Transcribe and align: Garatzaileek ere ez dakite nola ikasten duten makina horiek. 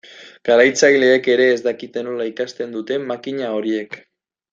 Garatzaileek 0.47 1.29
ere 1.33 1.45
ez 1.57 1.59
dakite 1.67 2.03
nola 2.07 2.27
ikasten 2.31 2.73
duten 2.79 3.05
makina 3.13 3.53
horiek. 3.59 3.99